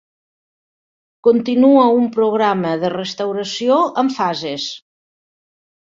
Continua 1.27 1.83
un 1.99 2.09
programa 2.17 2.73
de 2.85 2.93
restauració 2.97 3.79
en 4.05 4.13
fases. 4.19 4.67